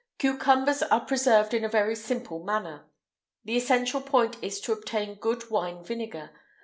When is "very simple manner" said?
1.69-2.85